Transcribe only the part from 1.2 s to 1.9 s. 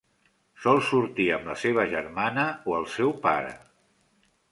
amb la seva